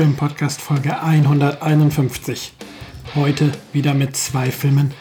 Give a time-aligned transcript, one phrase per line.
[0.00, 2.54] Film Podcast Folge 151.
[3.14, 4.94] Heute wieder mit zwei Filmen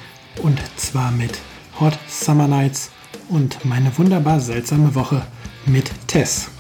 [0.44, 1.40] und zwar mit
[1.80, 2.92] Hot Summer Nights
[3.30, 5.26] und meine wunderbar seltsame Woche
[5.66, 6.52] mit Tess.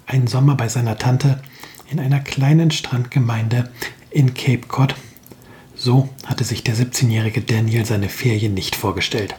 [0.06, 1.42] Ein Sommer bei seiner Tante
[1.90, 3.70] in einer kleinen Strandgemeinde
[4.10, 4.94] in Cape Cod.
[5.74, 9.34] So hatte sich der 17-jährige Daniel seine Ferien nicht vorgestellt.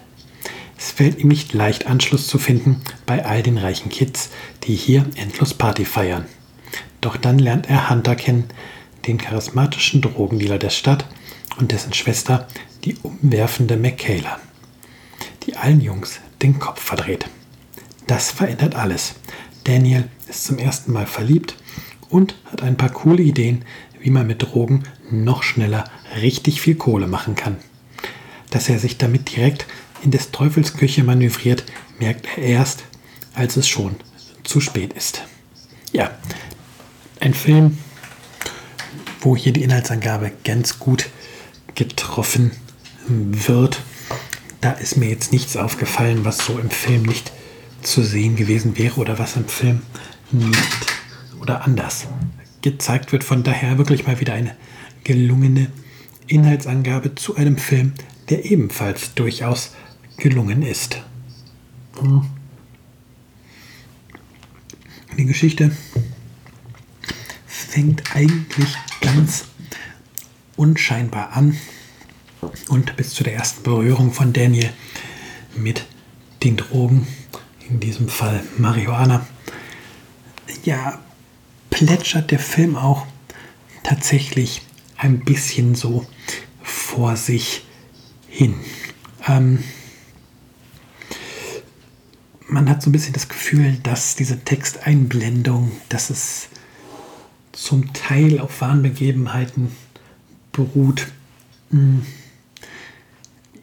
[0.77, 4.29] Es fällt ihm nicht leicht, Anschluss zu finden bei all den reichen Kids,
[4.63, 6.25] die hier endlos Party feiern.
[7.01, 8.45] Doch dann lernt er Hunter kennen,
[9.07, 11.05] den charismatischen Drogendealer der Stadt
[11.57, 12.47] und dessen Schwester,
[12.83, 14.39] die umwerfende Michaela,
[15.45, 17.25] die allen Jungs den Kopf verdreht.
[18.05, 19.15] Das verändert alles.
[19.63, 21.55] Daniel ist zum ersten Mal verliebt
[22.09, 23.65] und hat ein paar coole Ideen,
[24.07, 25.83] wie man mit Drogen noch schneller
[26.21, 27.57] richtig viel Kohle machen kann.
[28.51, 29.65] Dass er sich damit direkt
[30.01, 31.65] in des Teufels Küche manövriert,
[31.99, 32.85] merkt er erst,
[33.33, 33.97] als es schon
[34.45, 35.23] zu spät ist.
[35.91, 36.11] Ja,
[37.19, 37.79] ein Film,
[39.19, 41.09] wo hier die Inhaltsangabe ganz gut
[41.75, 42.51] getroffen
[43.09, 43.81] wird.
[44.61, 47.33] Da ist mir jetzt nichts aufgefallen, was so im Film nicht
[47.81, 49.81] zu sehen gewesen wäre oder was im Film
[50.31, 50.95] nicht
[51.41, 52.07] oder anders
[52.71, 53.23] gezeigt wird.
[53.23, 54.55] Von daher wirklich mal wieder eine
[55.03, 55.71] gelungene
[56.27, 57.93] Inhaltsangabe zu einem Film,
[58.29, 59.73] der ebenfalls durchaus
[60.17, 61.01] gelungen ist.
[65.17, 65.71] Die Geschichte
[67.45, 69.45] fängt eigentlich ganz
[70.55, 71.57] unscheinbar an
[72.69, 74.71] und bis zu der ersten Berührung von Daniel
[75.55, 75.85] mit
[76.43, 77.07] den Drogen,
[77.69, 79.25] in diesem Fall Marihuana,
[80.63, 80.99] ja,
[81.77, 83.05] plätschert der Film auch
[83.83, 84.63] tatsächlich
[84.97, 86.07] ein bisschen so
[86.63, 87.65] vor sich
[88.27, 88.55] hin.
[89.27, 89.63] Ähm,
[92.47, 96.47] man hat so ein bisschen das Gefühl, dass diese Texteinblendung, dass es
[97.51, 99.71] zum Teil auf wahren Begebenheiten
[100.53, 101.05] beruht,
[101.69, 102.07] hm,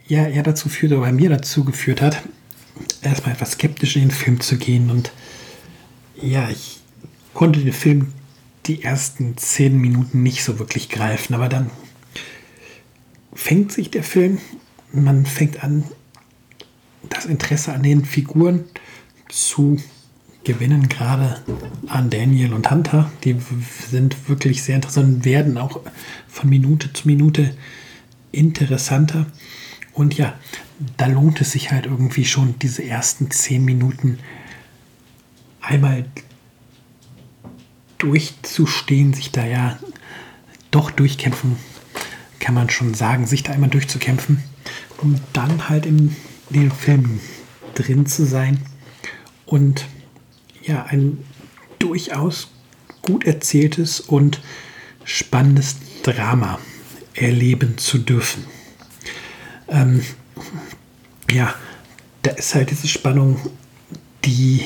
[0.06, 2.22] ja, eher dazu führt oder bei mir dazu geführt hat,
[3.02, 5.10] erstmal etwas skeptisch in den Film zu gehen und
[6.22, 6.83] ja, ich
[7.34, 8.12] konnte den Film
[8.66, 11.70] die ersten zehn Minuten nicht so wirklich greifen, aber dann
[13.34, 14.38] fängt sich der Film,
[14.92, 15.84] man fängt an,
[17.10, 18.64] das Interesse an den Figuren
[19.28, 19.76] zu
[20.44, 21.42] gewinnen, gerade
[21.88, 23.10] an Daniel und Hunter.
[23.24, 23.36] Die
[23.90, 25.80] sind wirklich sehr interessant und werden auch
[26.28, 27.54] von Minute zu Minute
[28.30, 29.26] interessanter.
[29.92, 30.34] Und ja,
[30.96, 34.18] da lohnt es sich halt irgendwie schon, diese ersten zehn Minuten
[35.60, 36.04] einmal
[38.04, 39.78] durchzustehen, sich da ja
[40.70, 41.56] doch durchkämpfen,
[42.38, 44.42] kann man schon sagen, sich da einmal durchzukämpfen,
[44.98, 46.14] um dann halt in
[46.50, 47.20] den Film
[47.74, 48.60] drin zu sein
[49.46, 49.86] und
[50.62, 51.24] ja, ein
[51.78, 52.50] durchaus
[53.00, 54.42] gut erzähltes und
[55.04, 56.58] spannendes Drama
[57.14, 58.44] erleben zu dürfen.
[59.68, 60.02] Ähm,
[61.30, 61.54] ja,
[62.22, 63.38] da ist halt diese Spannung,
[64.24, 64.62] die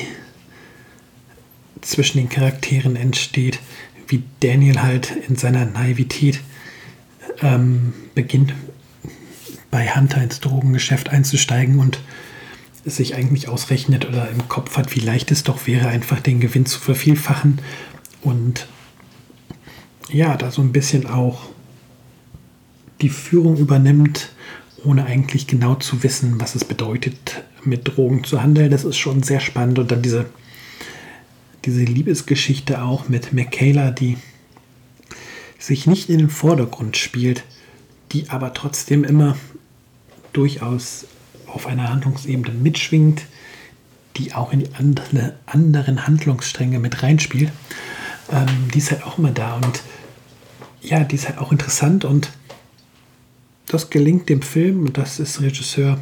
[1.81, 3.59] zwischen den Charakteren entsteht,
[4.07, 6.41] wie Daniel halt in seiner Naivität
[7.41, 8.53] ähm, beginnt,
[9.71, 11.99] bei Hunter ins Drogengeschäft einzusteigen und
[12.85, 16.65] sich eigentlich ausrechnet oder im Kopf hat, wie leicht es doch wäre, einfach den Gewinn
[16.65, 17.59] zu vervielfachen
[18.21, 18.67] und
[20.11, 21.49] ja, da so ein bisschen auch
[23.01, 24.29] die Führung übernimmt,
[24.83, 28.71] ohne eigentlich genau zu wissen, was es bedeutet, mit Drogen zu handeln.
[28.71, 29.79] Das ist schon sehr spannend.
[29.79, 30.25] Und dann diese,
[31.65, 34.17] diese Liebesgeschichte auch mit Michaela, die
[35.57, 37.43] sich nicht in den Vordergrund spielt,
[38.11, 39.35] die aber trotzdem immer
[40.33, 41.05] durchaus
[41.47, 43.23] auf einer Handlungsebene mitschwingt,
[44.17, 47.51] die auch in die andere, anderen Handlungsstränge mit reinspielt.
[48.31, 49.81] Ähm, die ist halt auch immer da und
[50.81, 52.29] ja, die ist halt auch interessant und
[53.67, 55.99] das gelingt dem Film und das ist Regisseur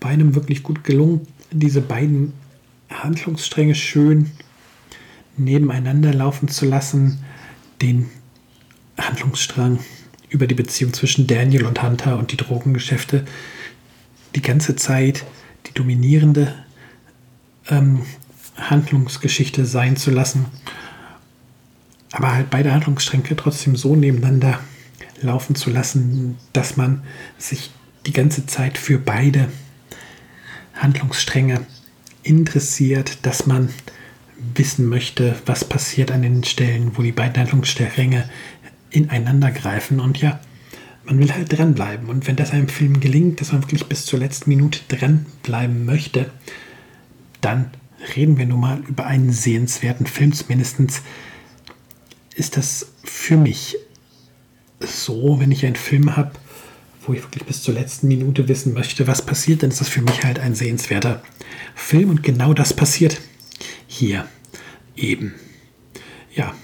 [0.00, 2.32] bei einem wirklich gut gelungen, diese beiden
[2.90, 4.30] Handlungsstränge schön
[5.36, 7.24] nebeneinander laufen zu lassen,
[7.82, 8.08] den
[8.98, 9.80] Handlungsstrang
[10.28, 13.24] über die Beziehung zwischen Daniel und Hunter und die Drogengeschäfte
[14.34, 15.24] die ganze Zeit
[15.66, 16.54] die dominierende
[17.68, 18.02] ähm,
[18.56, 20.46] Handlungsgeschichte sein zu lassen,
[22.12, 24.60] aber halt beide Handlungsstränge trotzdem so nebeneinander
[25.20, 27.02] laufen zu lassen, dass man
[27.38, 27.70] sich
[28.06, 29.48] die ganze Zeit für beide
[30.74, 31.66] Handlungsstränge
[32.22, 33.70] interessiert, dass man
[34.54, 38.28] wissen möchte, was passiert an den Stellen, wo die beiden Handlungsstränge
[38.90, 40.00] ineinander greifen.
[40.00, 40.40] Und ja,
[41.04, 42.08] man will halt dranbleiben.
[42.08, 46.30] Und wenn das einem Film gelingt, dass man wirklich bis zur letzten Minute dranbleiben möchte,
[47.40, 47.70] dann
[48.16, 50.32] reden wir nun mal über einen sehenswerten Film.
[50.48, 51.02] Mindestens
[52.34, 53.76] ist das für mich
[54.80, 56.32] so, wenn ich einen Film habe,
[57.06, 60.02] wo ich wirklich bis zur letzten Minute wissen möchte, was passiert, dann ist das für
[60.02, 61.22] mich halt ein sehenswerter
[61.74, 62.10] Film.
[62.10, 63.20] Und genau das passiert
[63.94, 64.26] hier
[64.96, 65.34] eben.
[66.34, 66.54] Ja,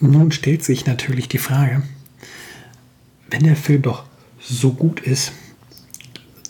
[0.00, 1.82] nun stellt sich natürlich die Frage,
[3.28, 4.04] wenn der Film doch
[4.40, 5.32] so gut ist,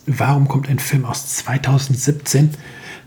[0.05, 2.51] warum kommt ein Film aus 2017,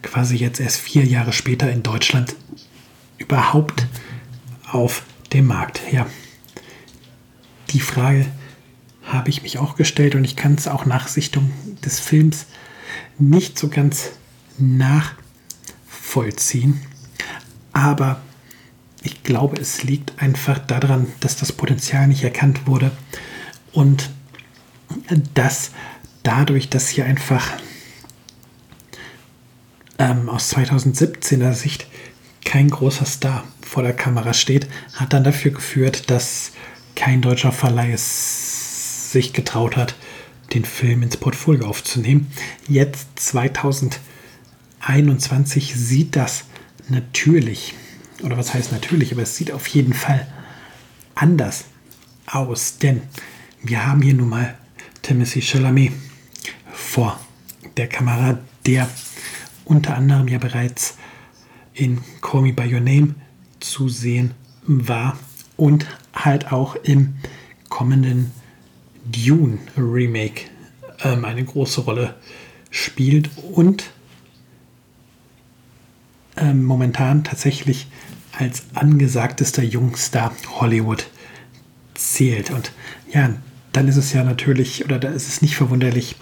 [0.02, 2.34] quasi jetzt erst vier Jahre später in Deutschland,
[3.18, 3.86] überhaupt
[4.70, 5.80] auf dem Markt?
[5.92, 6.06] Ja,
[7.70, 8.26] die Frage
[9.04, 11.52] habe ich mich auch gestellt und ich kann es auch nach Sichtung
[11.84, 12.46] des Films
[13.18, 14.10] nicht so ganz
[16.12, 16.80] nachvollziehen.
[17.72, 18.20] Aber
[19.02, 22.90] ich glaube, es liegt einfach daran, dass das Potenzial nicht erkannt wurde
[23.72, 24.10] und
[25.34, 25.70] dass
[26.22, 27.50] dadurch, dass hier einfach
[29.98, 31.86] ähm, aus 2017er Sicht
[32.44, 36.52] kein großer Star vor der Kamera steht, hat dann dafür geführt, dass
[36.94, 39.94] kein deutscher Verleih es sich getraut hat,
[40.52, 42.30] den Film ins Portfolio aufzunehmen.
[42.68, 43.08] Jetzt
[44.84, 46.44] 2021 sieht das
[46.88, 47.74] natürlich,
[48.22, 50.26] oder was heißt natürlich, aber es sieht auf jeden Fall
[51.14, 51.64] anders
[52.26, 53.02] aus, denn
[53.62, 54.56] wir haben hier nun mal
[55.02, 55.92] Timothy Chalamet
[56.72, 57.18] vor
[57.76, 58.88] der Kamera, der
[59.64, 60.96] unter anderem ja bereits
[61.74, 63.14] in Call Me By Your Name
[63.60, 64.32] zu sehen
[64.66, 65.16] war
[65.56, 67.14] und halt auch im
[67.68, 68.32] kommenden
[69.04, 70.42] Dune Remake
[71.04, 72.16] ähm, eine große Rolle
[72.70, 73.84] spielt und
[76.36, 77.88] ähm, momentan tatsächlich
[78.32, 81.06] als angesagtester Jungstar Hollywood
[81.94, 82.50] zählt.
[82.50, 82.72] Und
[83.12, 83.30] ja,
[83.72, 86.16] dann ist es ja natürlich, oder da ist es nicht verwunderlich,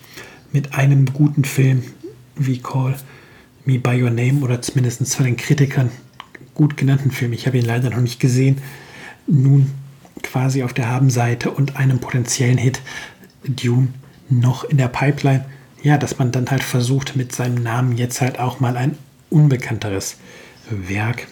[0.53, 1.83] mit einem guten Film
[2.37, 2.97] wie Call
[3.65, 5.91] Me By Your Name oder zumindest von den Kritikern
[6.55, 8.59] gut genannten Film, ich habe ihn leider noch nicht gesehen,
[9.27, 9.71] nun
[10.23, 12.83] quasi auf der Habenseite und einem potenziellen Hit
[13.45, 13.89] Dune
[14.29, 15.45] noch in der Pipeline.
[15.83, 18.99] Ja, dass man dann halt versucht, mit seinem Namen jetzt halt auch mal ein
[19.31, 20.17] unbekannteres
[20.69, 21.27] Werk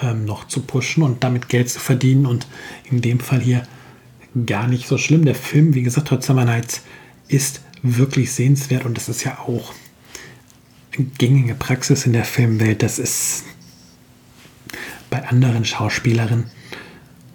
[0.00, 2.26] ähm, noch zu pushen und damit Geld zu verdienen.
[2.26, 2.46] Und
[2.90, 3.62] in dem Fall hier
[4.46, 5.24] gar nicht so schlimm.
[5.24, 6.82] Der Film, wie gesagt, trotz Nights
[7.28, 9.72] ist wirklich sehenswert und das ist ja auch
[11.18, 12.82] gängige Praxis in der Filmwelt.
[12.82, 13.44] Das ist
[15.08, 16.50] bei anderen Schauspielerinnen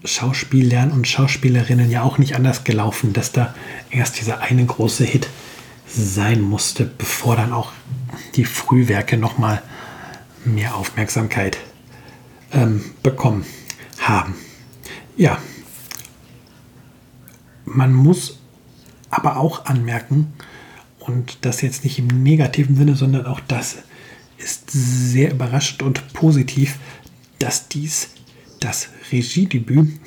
[0.06, 3.56] Schauspielern und Schauspielerinnen ja auch nicht anders gelaufen, dass da
[3.90, 5.30] erst dieser eine große Hit
[5.88, 7.72] sein musste, bevor dann auch
[8.36, 9.62] die Frühwerke nochmal
[10.46, 11.58] mehr Aufmerksamkeit
[12.52, 13.46] ähm, bekommen.
[14.00, 14.36] haben.
[15.18, 15.42] Ja,
[17.66, 18.40] man muss
[19.10, 20.34] aber auch anmerken,
[21.00, 23.78] und das jetzt nicht im negativen Sinne, sondern auch das
[24.38, 26.80] ist sehr überraschend und positiv,
[27.40, 28.10] dass dies
[28.60, 30.00] das Regiedebüt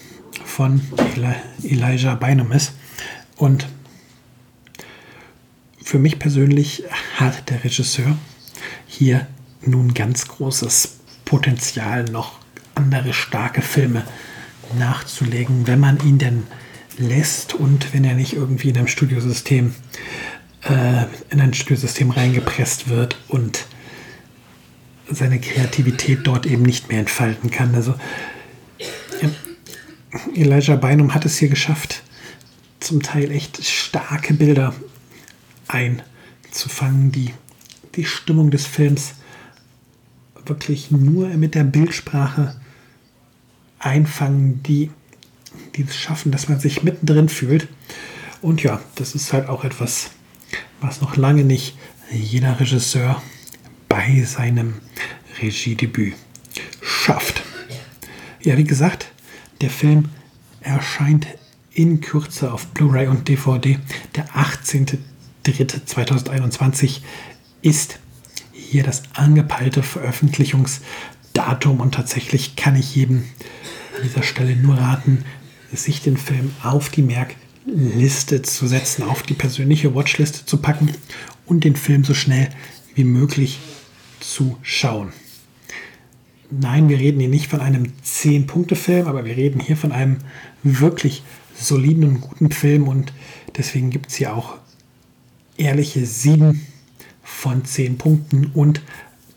[0.45, 0.81] von
[1.15, 2.73] Eli Elijah Bynum ist.
[3.37, 3.69] Und
[5.83, 6.83] für mich persönlich
[7.17, 8.17] hat der Regisseur
[8.87, 9.27] hier
[9.63, 12.39] nun ganz großes Potenzial, noch
[12.75, 14.05] andere starke Filme
[14.79, 16.47] nachzulegen, wenn man ihn denn
[16.99, 19.75] lässt und wenn er nicht irgendwie in einem Studiosystem
[20.63, 23.67] äh, in ein Studiosystem reingepresst wird und
[25.11, 27.75] seine Kreativität dort eben nicht mehr entfalten kann.
[27.75, 27.95] Also
[30.35, 32.03] Elijah Bynum hat es hier geschafft,
[32.81, 34.75] zum Teil echt starke Bilder
[35.69, 37.33] einzufangen, die
[37.95, 39.15] die Stimmung des Films
[40.49, 42.57] wirklich nur mit der Bildsprache
[43.79, 44.91] einfangen, die,
[45.77, 47.69] die es schaffen, dass man sich mittendrin fühlt.
[48.43, 50.11] Und ja, das ist halt auch etwas,
[50.81, 51.77] was noch lange nicht
[52.11, 53.23] jeder Regisseur
[53.89, 54.75] bei seinem
[55.41, 56.15] Regiedebüt
[56.83, 57.43] schafft.
[58.43, 59.13] Ja, wie gesagt,
[59.61, 60.09] der Film
[60.61, 61.27] erscheint
[61.73, 63.79] in Kürze auf Blu-ray und DVD.
[64.15, 67.01] Der 18.03.2021
[67.63, 67.99] ist
[68.71, 73.25] hier das angepeilte Veröffentlichungsdatum und tatsächlich kann ich jedem
[73.97, 75.25] an dieser Stelle nur raten,
[75.73, 80.91] sich den Film auf die Merkliste zu setzen, auf die persönliche Watchliste zu packen
[81.47, 82.49] und den Film so schnell
[82.95, 83.59] wie möglich
[84.21, 85.13] zu schauen.
[86.51, 90.19] Nein, wir reden hier nicht von einem 10-Punkte-Film, aber wir reden hier von einem
[90.63, 91.23] wirklich
[91.55, 93.13] soliden und guten Film und
[93.57, 94.57] deswegen gibt es hier auch
[95.57, 96.67] ehrliche 7
[97.29, 98.81] von 10 Punkten und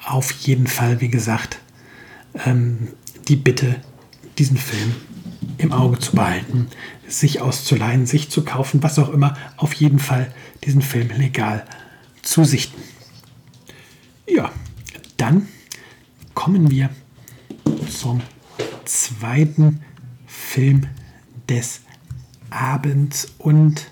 [0.03, 1.59] auf jeden Fall, wie gesagt,
[2.45, 2.87] ähm,
[3.27, 3.75] die Bitte,
[4.37, 4.95] diesen Film
[5.57, 6.67] im Auge zu behalten,
[7.07, 10.33] sich auszuleihen, sich zu kaufen, was auch immer, auf jeden Fall
[10.63, 11.65] diesen Film legal
[12.23, 12.81] zu sichten.
[14.27, 14.51] Ja,
[15.17, 15.47] dann
[16.33, 16.89] kommen wir
[17.89, 18.21] zum
[18.85, 19.81] zweiten
[20.25, 20.87] Film
[21.49, 21.81] des
[22.49, 23.87] Abends und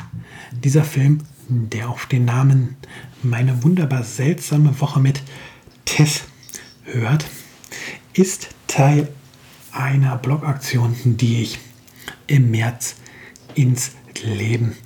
[0.51, 2.77] dieser Film, der auf den Namen
[3.21, 5.21] Meine wunderbar seltsame Woche mit
[5.83, 6.23] Tess
[6.83, 7.25] hört,
[8.13, 9.09] ist Teil
[9.73, 11.59] einer Blogaktion, die ich
[12.27, 12.95] im März
[13.55, 13.91] ins
[14.23, 14.77] Leben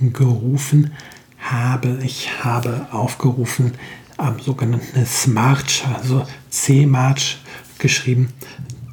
[0.00, 0.92] gerufen
[1.38, 1.98] habe.
[2.02, 3.72] Ich habe aufgerufen
[4.16, 7.42] am sogenannten Smarch, also C-March
[7.78, 8.32] geschrieben,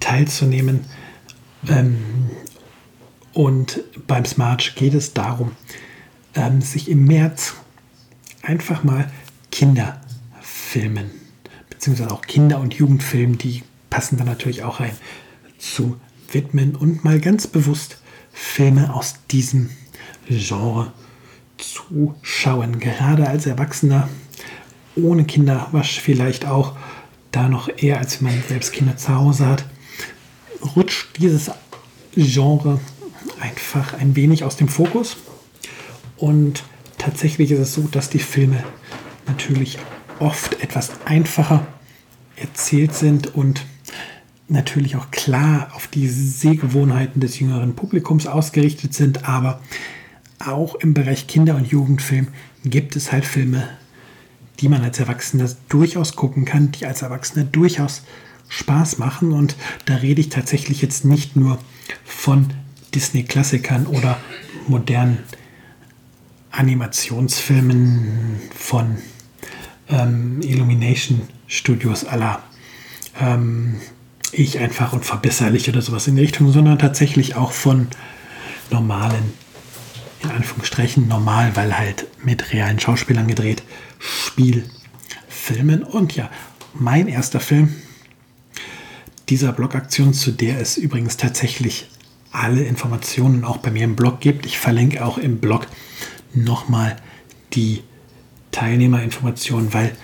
[0.02, 0.82] teilzunehmen.
[1.70, 2.00] Ähm,
[3.32, 5.54] und beim Smarch geht es darum,
[6.36, 7.54] ähm, sich im März
[8.50, 9.10] einfach mal
[9.52, 11.12] Kinderfilmen,
[11.70, 14.92] beziehungsweise auch Kinder- und Jugendfilmen, die passen da natürlich auch rein,
[15.60, 16.00] zu
[16.32, 18.00] widmen und mal ganz bewusst
[18.34, 19.70] Filme aus diesem
[20.28, 20.92] Genre
[21.58, 22.80] zu schauen.
[22.80, 24.10] Gerade als Erwachsener
[24.96, 26.76] ohne Kinder, was vielleicht auch
[27.32, 29.66] da noch eher, als man selbst Kinder zu Hause hat,
[30.76, 31.52] rutscht dieses
[32.16, 32.80] Genre
[33.40, 35.18] einfach ein wenig aus dem Fokus.
[36.18, 36.64] Und
[37.00, 38.64] tatsächlich ist es so, dass die Filme
[39.26, 39.80] natürlich
[40.20, 41.66] oft etwas einfacher
[42.36, 43.66] erzählt sind und
[44.48, 49.62] natürlich auch klar auf die Sehgewohnheiten des jüngeren Publikums ausgerichtet sind, aber
[50.40, 52.30] auch im Bereich Kinder- und Jugendfilm
[52.64, 53.68] gibt es halt Filme,
[54.60, 58.04] die man als Erwachsener durchaus gucken kann, die als Erwachsener durchaus
[58.48, 59.32] Spaß machen.
[59.32, 61.60] Und da rede ich tatsächlich jetzt nicht nur
[62.04, 62.48] von
[62.94, 64.18] Disney-Klassikern oder
[64.68, 65.20] modernen
[66.52, 68.98] Animationsfilmen von
[69.90, 72.42] ähm, Illumination Studios aller
[73.20, 73.76] ähm,
[74.32, 77.88] Ich einfach und verbesserlich oder sowas in die Richtung, sondern tatsächlich auch von
[78.70, 79.34] normalen,
[80.24, 83.64] in Anführungsstrichen normal, weil halt mit realen Schauspielern gedreht,
[83.98, 85.84] Spielfilmen.
[85.84, 86.30] Und ja,
[86.74, 87.76] mein erster Film
[89.30, 91.90] dieser Blogaktion, zu der es übrigens tatsächlich
[92.32, 94.46] alle Informationen auch bei mir im Blog gibt.
[94.46, 95.68] Ich verlinke auch im Blog
[96.34, 96.96] nochmal
[97.54, 97.84] die
[98.52, 99.96] Teilnehmerinformationen, weil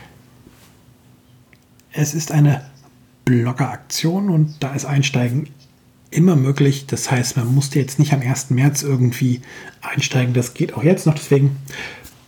[1.91, 2.65] es ist eine
[3.25, 5.49] Bloggeraktion und da ist Einsteigen
[6.11, 6.85] immer möglich.
[6.87, 8.51] Das heißt, man musste jetzt nicht am 1.
[8.51, 9.41] März irgendwie
[9.81, 10.33] einsteigen.
[10.33, 11.15] Das geht auch jetzt noch.
[11.15, 11.57] Deswegen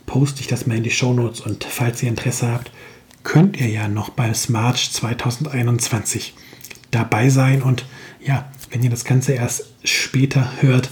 [0.06, 2.70] poste ich das mal in die Show Notes und falls ihr Interesse habt,
[3.24, 6.34] könnt ihr ja noch beim Smart 2021
[6.90, 7.84] dabei sein und
[8.24, 10.90] ja, wenn ihr das Ganze erst später hört,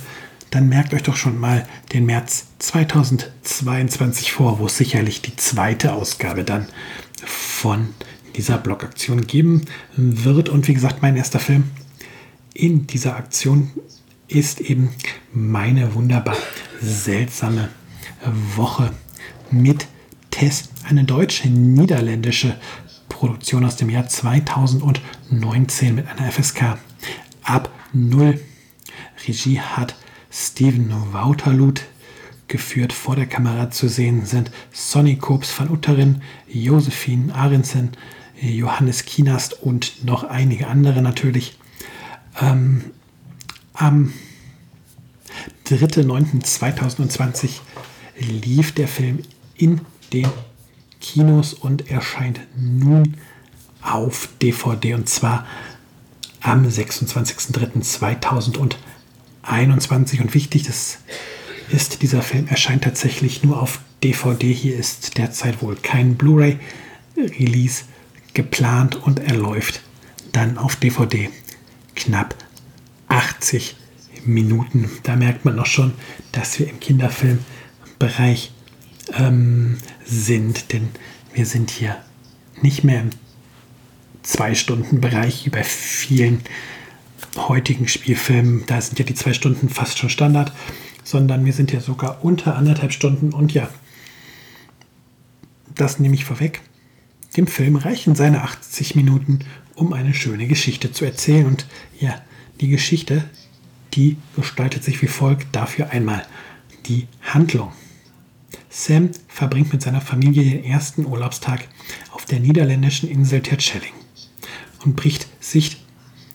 [0.50, 5.92] dann merkt euch doch schon mal den März 2022 vor, wo es sicherlich die zweite
[5.92, 6.66] Ausgabe dann
[7.24, 7.88] von
[8.36, 9.62] dieser Blogaktion geben
[9.96, 10.48] wird.
[10.48, 11.64] Und wie gesagt, mein erster Film
[12.54, 13.72] in dieser Aktion
[14.28, 14.90] ist eben
[15.32, 16.36] meine wunderbar
[16.80, 17.68] seltsame
[18.56, 18.92] Woche
[19.50, 19.86] mit
[20.30, 22.56] Tess, eine deutsche niederländische
[23.08, 26.78] Produktion aus dem Jahr 2019 mit einer FSK
[27.42, 28.38] ab 0.
[29.26, 29.96] Regie hat
[30.38, 31.82] Steven Wouterlut
[32.46, 32.92] geführt.
[32.92, 37.92] Vor der Kamera zu sehen sind Sonny Koops van Utteren, Josephine Arensen,
[38.40, 41.58] Johannes Kienast und noch einige andere natürlich.
[42.38, 42.92] Ähm,
[43.72, 44.12] am
[45.66, 47.60] 3.9.2020
[48.18, 49.20] lief der Film
[49.56, 49.80] in
[50.12, 50.28] den
[51.00, 53.16] Kinos und erscheint nun
[53.80, 55.46] auf DVD und zwar
[56.42, 56.68] am
[59.48, 60.20] 26.03.2021.
[60.20, 60.98] Und wichtig das
[61.70, 64.52] ist, dieser Film erscheint tatsächlich nur auf DVD.
[64.52, 67.84] Hier ist derzeit wohl kein Blu-ray-Release
[68.34, 69.80] geplant und er läuft
[70.32, 71.30] dann auf DVD
[71.94, 72.34] knapp
[73.08, 73.76] 80
[74.24, 74.90] Minuten.
[75.02, 75.94] Da merkt man auch schon,
[76.32, 78.52] dass wir im Kinderfilmbereich
[79.14, 80.88] ähm, sind, denn
[81.32, 81.96] wir sind hier
[82.62, 83.10] nicht mehr im
[84.22, 86.40] Zwei-Stunden-Bereich wie bei vielen
[87.36, 88.64] heutigen Spielfilmen.
[88.66, 90.52] Da sind ja die zwei Stunden fast schon Standard,
[91.04, 93.68] sondern wir sind ja sogar unter anderthalb Stunden und ja,
[95.74, 96.62] das nehme ich vorweg.
[97.36, 99.40] Dem Film reichen seine 80 Minuten,
[99.74, 101.46] um eine schöne Geschichte zu erzählen.
[101.46, 101.66] Und
[102.00, 102.22] ja,
[102.60, 103.24] die Geschichte,
[103.92, 105.54] die gestaltet sich wie folgt.
[105.54, 106.26] Dafür einmal
[106.86, 107.72] die Handlung.
[108.70, 111.68] Sam verbringt mit seiner Familie den ersten Urlaubstag
[112.12, 113.92] auf der niederländischen Insel Terschelling
[114.84, 115.82] und bricht sich.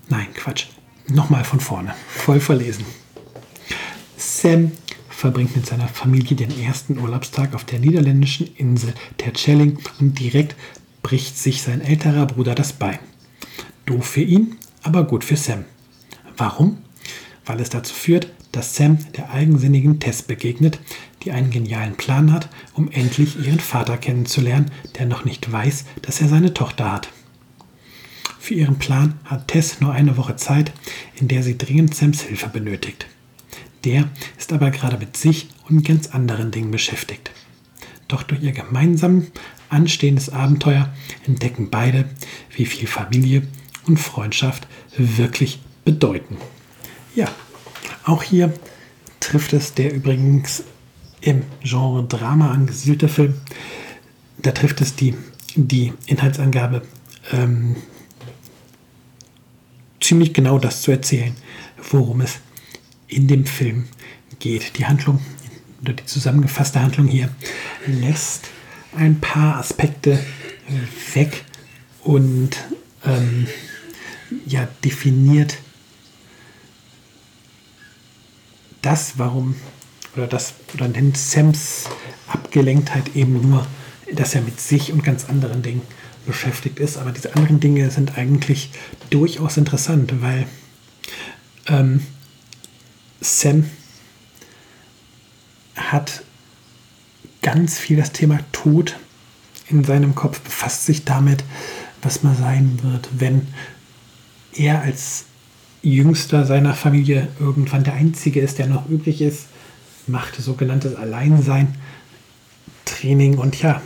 [0.10, 0.68] Nein, Quatsch.
[1.08, 1.94] Nochmal von vorne.
[2.08, 2.86] Voll verlesen.
[4.18, 4.72] Sam
[5.10, 10.56] verbringt mit seiner Familie den ersten Urlaubstag auf der niederländischen Insel Terschelling und direkt
[11.04, 13.00] bricht sich sein älterer Bruder das Bein.
[13.86, 15.66] Doof für ihn, aber gut für Sam.
[16.38, 16.78] Warum?
[17.46, 20.80] Weil es dazu führt, dass Sam der eigensinnigen Tess begegnet,
[21.24, 26.22] die einen genialen Plan hat, um endlich ihren Vater kennenzulernen, der noch nicht weiß, dass
[26.22, 27.10] er seine Tochter hat.
[28.42, 30.74] Für ihren Plan hat Tess nur eine Woche Zeit,
[31.16, 33.06] in der sie dringend Sams Hilfe benötigt.
[33.84, 37.30] Der ist aber gerade mit sich und ganz anderen Dingen beschäftigt.
[38.08, 39.28] Doch durch ihr gemeinsam
[39.70, 40.92] anstehendes Abenteuer
[41.28, 42.10] entdecken beide,
[42.56, 43.44] wie viel Familie
[43.86, 46.38] und Freundschaft wirklich bedeuten.
[47.14, 47.28] Ja,
[48.06, 48.52] auch hier
[49.20, 50.64] trifft es der übrigens
[51.22, 53.36] im Genre Drama angesiedelte Film.
[54.40, 55.14] Da trifft es die,
[55.54, 56.82] die Inhaltsangabe
[57.32, 57.76] ähm,
[60.02, 61.36] ziemlich genau das zu erzählen,
[61.92, 62.40] worum es
[63.08, 63.88] in dem Film
[64.40, 64.78] geht.
[64.78, 65.20] Die Handlung
[65.82, 67.30] oder die zusammengefasste Handlung hier
[67.86, 68.50] lässt
[68.96, 70.20] ein paar Aspekte
[71.14, 71.46] weg
[72.04, 72.58] und
[73.06, 73.48] ähm,
[74.46, 75.58] ja, definiert
[78.82, 79.56] das, warum,
[80.16, 81.86] oder das, oder nennt Sams
[82.28, 83.68] Abgelenktheit eben nur,
[84.14, 85.82] dass er mit sich und ganz anderen Dingen
[86.26, 86.98] beschäftigt ist.
[86.98, 88.72] Aber diese anderen Dinge sind eigentlich
[89.10, 90.46] durchaus interessant, weil
[91.68, 92.02] ähm,
[93.20, 93.66] Sam
[95.76, 96.24] hat
[97.42, 98.98] ganz viel das Thema Tod
[99.68, 101.44] in seinem Kopf, befasst sich damit,
[102.02, 103.48] was mal sein wird, wenn
[104.54, 105.26] er als
[105.82, 109.46] jüngster seiner Familie irgendwann der einzige ist, der noch übrig ist,
[110.08, 111.76] macht sogenanntes Alleinsein
[112.86, 113.82] Training und ja,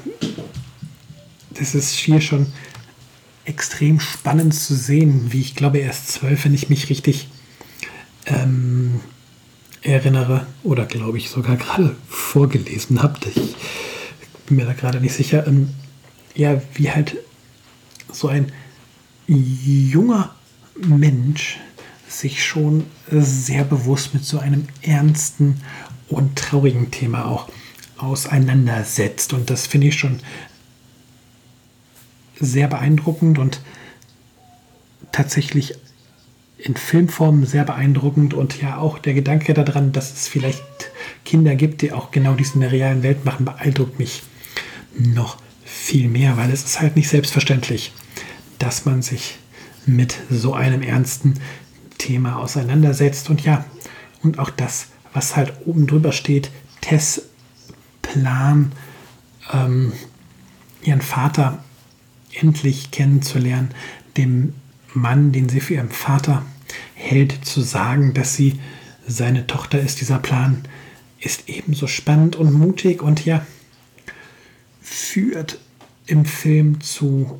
[1.55, 2.47] das ist hier schon
[3.45, 7.27] extrem spannend zu sehen, wie ich glaube, er ist zwölf, wenn ich mich richtig
[8.25, 8.99] ähm,
[9.81, 13.19] erinnere oder glaube ich sogar gerade vorgelesen habe.
[13.29, 13.55] Ich
[14.47, 15.45] bin mir da gerade nicht sicher.
[15.47, 15.69] Ähm,
[16.33, 17.17] ja, wie halt
[18.11, 18.51] so ein
[19.27, 20.35] junger
[20.75, 21.57] Mensch
[22.07, 25.61] sich schon sehr bewusst mit so einem ernsten
[26.09, 27.49] und traurigen Thema auch
[27.97, 29.33] auseinandersetzt.
[29.33, 30.19] Und das finde ich schon
[32.39, 33.61] sehr beeindruckend und
[35.11, 35.75] tatsächlich
[36.57, 38.33] in Filmform sehr beeindruckend.
[38.33, 40.63] Und ja auch der Gedanke daran, dass es vielleicht
[41.23, 44.23] Kinder gibt, die auch genau dies in der realen Welt machen, beeindruckt mich
[44.97, 47.91] noch viel mehr, weil es ist halt nicht selbstverständlich,
[48.59, 49.37] dass man sich
[49.85, 51.35] mit so einem ernsten
[51.97, 53.29] Thema auseinandersetzt.
[53.29, 53.65] Und ja,
[54.23, 56.49] und auch das, was halt oben drüber steht,
[56.81, 57.23] Tess
[58.01, 58.71] Plan,
[59.51, 59.93] ähm,
[60.83, 61.63] ihren Vater
[62.39, 63.69] endlich kennenzulernen,
[64.17, 64.53] dem
[64.93, 66.45] Mann, den sie für ihren Vater
[66.93, 68.59] hält, zu sagen, dass sie
[69.07, 70.01] seine Tochter ist.
[70.01, 70.63] Dieser Plan
[71.19, 73.45] ist ebenso spannend und mutig und ja,
[74.81, 75.59] führt
[76.07, 77.39] im Film zu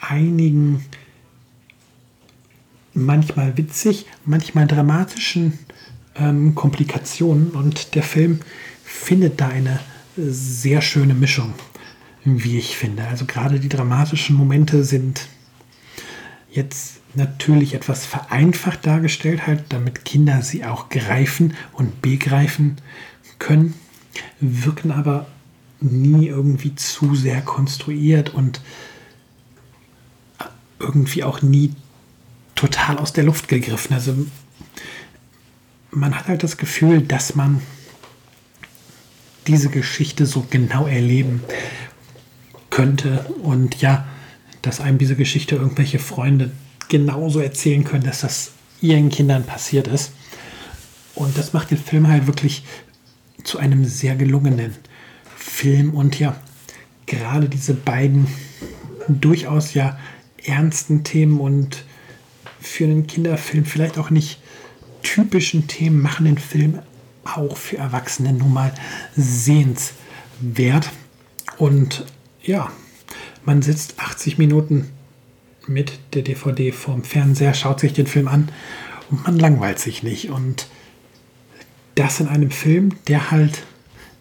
[0.00, 0.84] einigen
[2.92, 5.58] manchmal witzig, manchmal dramatischen
[6.14, 8.40] ähm, Komplikationen und der Film
[8.84, 9.80] findet da eine
[10.16, 11.54] sehr schöne Mischung,
[12.24, 13.06] wie ich finde.
[13.06, 15.28] Also gerade die dramatischen Momente sind
[16.50, 22.76] jetzt natürlich etwas vereinfacht dargestellt, halt, damit Kinder sie auch greifen und begreifen
[23.38, 23.74] können,
[24.40, 25.26] wirken aber
[25.80, 28.60] nie irgendwie zu sehr konstruiert und
[30.78, 31.74] irgendwie auch nie
[32.54, 33.94] total aus der Luft gegriffen.
[33.94, 34.14] Also
[35.90, 37.60] man hat halt das Gefühl, dass man
[39.46, 41.42] diese Geschichte so genau erleben
[42.74, 44.04] könnte und ja,
[44.60, 46.50] dass einem diese Geschichte irgendwelche Freunde
[46.88, 50.10] genauso erzählen können, dass das ihren Kindern passiert ist.
[51.14, 52.64] Und das macht den Film halt wirklich
[53.44, 54.74] zu einem sehr gelungenen
[55.36, 55.94] Film.
[55.94, 56.34] Und ja,
[57.06, 58.26] gerade diese beiden
[59.06, 59.96] durchaus ja
[60.44, 61.84] ernsten Themen und
[62.60, 64.40] für einen Kinderfilm vielleicht auch nicht
[65.04, 66.80] typischen Themen machen den Film
[67.22, 68.74] auch für Erwachsene nun mal
[69.14, 70.90] sehenswert.
[71.56, 72.04] Und
[72.44, 72.70] ja,
[73.44, 74.90] man sitzt 80 Minuten
[75.66, 78.48] mit der DVD vorm Fernseher, schaut sich den Film an
[79.10, 80.30] und man langweilt sich nicht.
[80.30, 80.66] Und
[81.94, 83.64] das in einem Film, der halt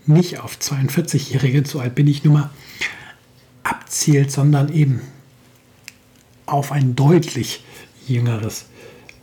[0.05, 2.49] nicht auf 42-Jährige, so alt bin ich nun mal,
[3.63, 5.01] abzielt, sondern eben
[6.45, 7.63] auf ein deutlich
[8.07, 8.65] jüngeres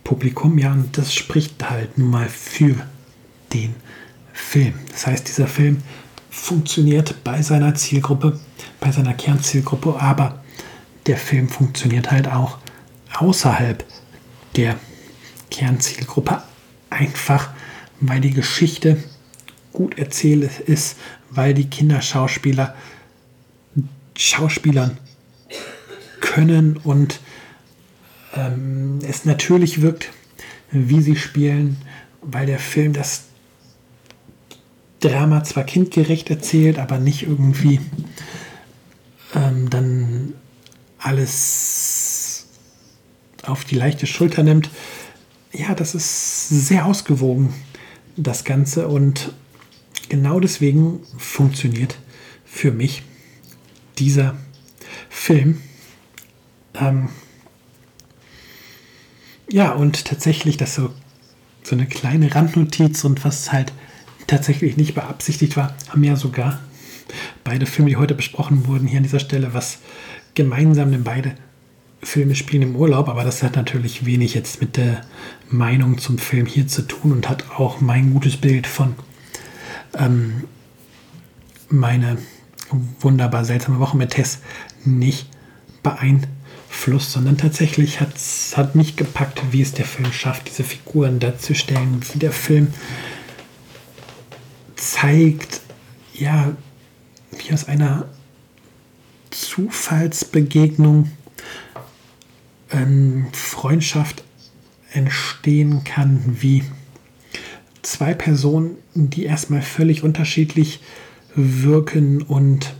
[0.03, 0.57] Publikum.
[0.57, 2.75] Ja, und das spricht halt nun mal für
[3.53, 3.75] den
[4.33, 4.73] Film.
[4.91, 5.83] Das heißt, dieser Film
[6.31, 8.39] funktioniert bei seiner Zielgruppe,
[8.79, 10.41] bei seiner Kernzielgruppe, aber
[11.05, 12.57] der Film funktioniert halt auch
[13.13, 13.85] außerhalb
[14.55, 14.77] der
[15.51, 16.41] Kernzielgruppe,
[16.89, 17.49] einfach
[17.99, 19.03] weil die Geschichte
[19.73, 20.97] gut erzählt ist,
[21.29, 22.75] weil die Kinderschauspieler
[24.17, 24.97] Schauspielern
[26.21, 27.19] können und
[28.35, 30.09] ähm, es natürlich wirkt,
[30.71, 31.77] wie sie spielen,
[32.21, 33.25] weil der Film das
[35.01, 37.81] Drama zwar kindgerecht erzählt, aber nicht irgendwie
[39.35, 40.33] ähm, dann
[40.99, 42.47] alles
[43.43, 44.69] auf die leichte Schulter nimmt.
[45.51, 47.53] Ja, das ist sehr ausgewogen,
[48.15, 48.87] das Ganze.
[48.87, 49.33] Und
[50.09, 51.97] genau deswegen funktioniert
[52.45, 53.03] für mich
[53.97, 54.37] dieser
[55.09, 55.61] Film.
[56.75, 57.09] Ähm,
[59.49, 60.93] ja, und tatsächlich, das so,
[61.63, 63.73] so eine kleine Randnotiz und was halt
[64.31, 66.59] tatsächlich nicht beabsichtigt war, haben ja sogar
[67.43, 69.79] beide Filme, die heute besprochen wurden, hier an dieser Stelle was
[70.35, 71.35] gemeinsam, denn beide
[72.01, 75.01] Filme spielen im Urlaub, aber das hat natürlich wenig jetzt mit der
[75.49, 78.95] Meinung zum Film hier zu tun und hat auch mein gutes Bild von
[79.97, 80.45] ähm,
[81.67, 82.17] meine
[83.01, 84.39] wunderbar seltsame Woche mit Tess
[84.85, 85.27] nicht
[85.83, 91.99] beeinflusst, sondern tatsächlich hat's, hat mich gepackt, wie es der Film schafft, diese Figuren darzustellen,
[92.13, 92.67] wie der Film
[94.81, 95.61] zeigt,
[96.13, 96.55] ja,
[97.31, 98.05] wie aus einer
[99.29, 101.11] Zufallsbegegnung
[102.71, 104.23] ähm, Freundschaft
[104.91, 106.63] entstehen kann, wie
[107.83, 110.81] zwei Personen, die erstmal völlig unterschiedlich
[111.35, 112.73] wirken und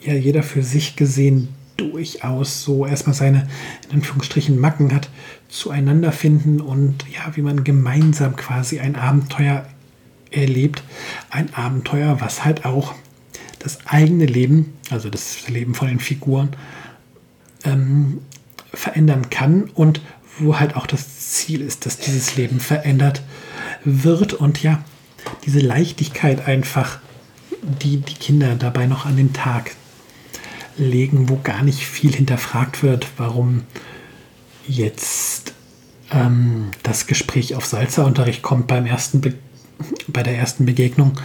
[0.00, 3.48] ja, jeder für sich gesehen durchaus so erstmal seine,
[3.88, 5.10] in Anführungsstrichen, Macken hat,
[5.48, 9.66] zueinander finden und ja, wie man gemeinsam quasi ein Abenteuer
[10.32, 10.82] erlebt.
[11.30, 12.94] Ein Abenteuer, was halt auch
[13.58, 16.50] das eigene Leben, also das Leben von den Figuren,
[17.64, 18.20] ähm,
[18.74, 20.00] verändern kann und
[20.38, 23.22] wo halt auch das Ziel ist, dass dieses Leben verändert
[23.84, 24.82] wird und ja,
[25.44, 26.98] diese Leichtigkeit einfach,
[27.62, 29.72] die die Kinder dabei noch an den Tag
[30.76, 33.62] legen, wo gar nicht viel hinterfragt wird, warum
[34.66, 35.52] jetzt
[36.10, 39.34] ähm, das Gespräch auf Salzerunterricht kommt beim ersten Be
[40.08, 41.18] bei der ersten Begegnung.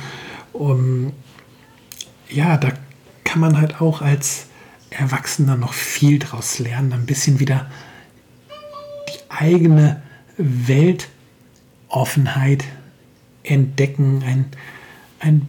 [0.54, 1.12] Um,
[2.30, 2.72] ja, da
[3.24, 4.48] kann man halt auch als
[4.90, 7.70] Erwachsener noch viel draus lernen, ein bisschen wieder
[9.10, 10.02] die eigene
[10.38, 12.64] Weltoffenheit
[13.44, 14.46] entdecken, ein,
[15.20, 15.48] ein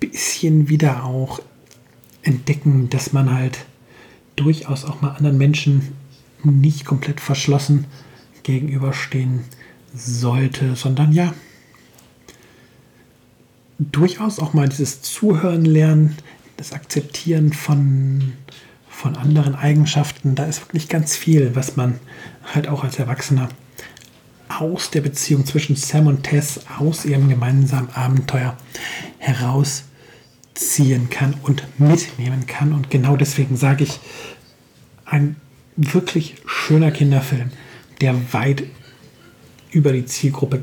[0.00, 1.40] bisschen wieder auch
[2.22, 3.66] entdecken, dass man halt
[4.36, 5.92] durchaus auch mal anderen Menschen
[6.42, 7.86] nicht komplett verschlossen
[8.42, 9.44] gegenüberstehen
[9.94, 11.32] sollte, sondern ja,
[13.78, 16.16] durchaus auch mal dieses Zuhören lernen,
[16.56, 18.32] das Akzeptieren von,
[18.88, 20.34] von anderen Eigenschaften.
[20.34, 21.98] Da ist wirklich ganz viel, was man
[22.54, 23.48] halt auch als Erwachsener
[24.48, 28.56] aus der Beziehung zwischen Sam und Tess, aus ihrem gemeinsamen Abenteuer
[29.18, 32.72] herausziehen kann und mitnehmen kann.
[32.72, 33.98] Und genau deswegen sage ich,
[35.04, 35.36] ein
[35.76, 37.50] wirklich schöner Kinderfilm,
[38.00, 38.64] der weit
[39.70, 40.62] über die Zielgruppe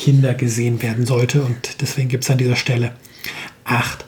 [0.00, 1.42] Kinder gesehen werden sollte.
[1.42, 2.94] Und deswegen gibt es an dieser Stelle
[3.64, 4.06] 8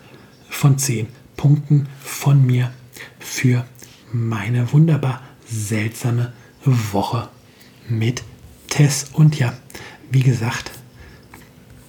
[0.49, 2.73] von 10 Punkten von mir
[3.19, 3.67] für
[4.11, 6.33] meine wunderbar seltsame
[6.65, 7.29] Woche
[7.91, 8.23] mit
[8.71, 9.11] Tess.
[9.13, 9.53] Und ja,
[10.11, 10.71] wie gesagt,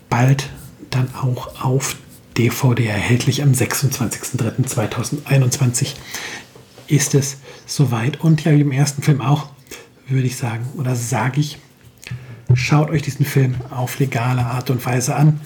[0.09, 0.49] bald
[0.89, 1.95] dann auch auf
[2.37, 5.93] DVD erhältlich am 26.03.2021
[6.87, 8.19] ist es soweit.
[8.19, 9.47] Und ja, wie im ersten Film auch,
[10.09, 11.57] würde ich sagen, oder sage ich,
[12.55, 15.39] schaut euch diesen Film auf legale Art und Weise an.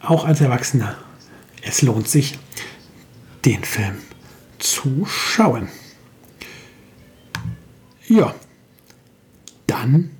[0.00, 0.96] Auch als Erwachsener.
[1.62, 2.38] Es lohnt sich,
[3.44, 3.96] den Film
[4.58, 5.68] zu schauen.
[8.06, 8.34] Ja,
[9.66, 10.10] dann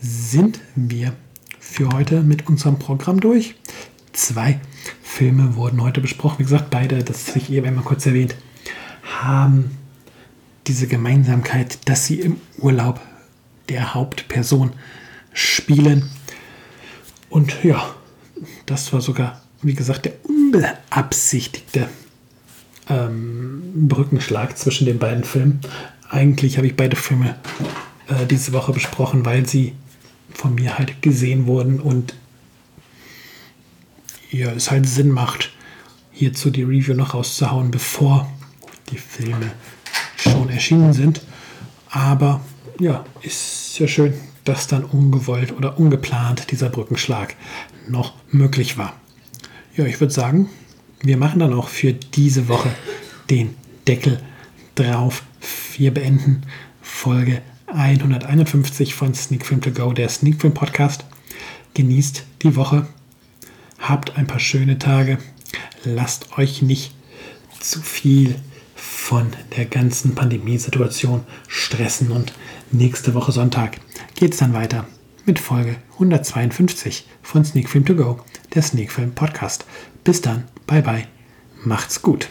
[0.00, 1.14] sind wir
[1.58, 3.54] für heute mit unserem Programm durch.
[4.12, 4.60] Zwei
[5.02, 6.40] Filme wurden heute besprochen.
[6.40, 8.34] Wie gesagt, beide, das habe ich eben einmal kurz erwähnt,
[9.22, 9.76] haben
[10.66, 13.00] diese Gemeinsamkeit, dass sie im Urlaub
[13.68, 14.72] der Hauptperson
[15.32, 16.08] spielen.
[17.30, 17.94] Und ja,
[18.66, 21.88] das war sogar, wie gesagt, der unbeabsichtigte
[22.88, 25.60] ähm, Brückenschlag zwischen den beiden Filmen.
[26.08, 27.36] Eigentlich habe ich beide Filme
[28.08, 29.74] äh, diese Woche besprochen, weil sie
[30.32, 32.14] von mir halt gesehen wurden und
[34.30, 35.52] ja, es halt Sinn macht,
[36.12, 38.30] hierzu die Review noch rauszuhauen, bevor
[38.90, 39.52] die Filme
[40.16, 41.22] schon erschienen sind.
[41.90, 42.40] Aber
[42.78, 44.14] ja, ist ja schön,
[44.48, 47.36] dass dann ungewollt oder ungeplant dieser Brückenschlag
[47.86, 48.94] noch möglich war.
[49.76, 50.48] Ja, ich würde sagen,
[51.02, 52.70] wir machen dann auch für diese Woche
[53.28, 53.54] den
[53.86, 54.22] Deckel
[54.74, 55.22] drauf.
[55.76, 56.42] Wir beenden
[56.80, 61.04] Folge 151 von Sneak Film To Go, der Sneak Film Podcast.
[61.74, 62.86] Genießt die Woche,
[63.78, 65.18] habt ein paar schöne Tage,
[65.84, 66.94] lasst euch nicht
[67.60, 68.36] zu viel
[69.08, 72.34] von der ganzen Pandemiesituation stressen und
[72.72, 73.78] nächste Woche Sonntag
[74.16, 74.84] geht es dann weiter
[75.24, 78.20] mit Folge 152 von Sneak Film To Go,
[78.54, 79.64] der Sneak Film Podcast.
[80.04, 81.06] Bis dann, bye bye,
[81.64, 82.28] macht's gut.